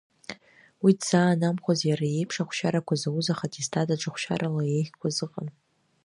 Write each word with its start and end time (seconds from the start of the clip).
Уи 0.83 0.91
дзаанамхәаз, 0.99 1.79
иара 1.89 2.07
иеиԥш, 2.09 2.35
ахәшьарақәа 2.41 2.95
зауз, 3.01 3.27
аха 3.33 3.45
аттестат 3.49 3.89
аҿы 3.93 4.09
хәшьарала 4.13 4.63
иеиӷьқәаз 4.65 5.17
ыҟан. 5.25 5.47